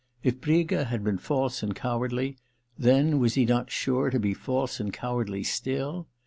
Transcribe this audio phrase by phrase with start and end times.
[0.23, 2.35] If Briga had been false and cowardly
[2.75, 6.07] then, was he not sure to be false and cowardly still